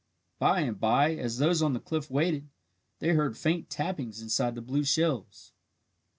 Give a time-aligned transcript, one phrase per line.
[0.39, 2.49] By and bye, as those on the cliff waited,
[2.97, 5.53] they heard faint tappings inside the blue shells.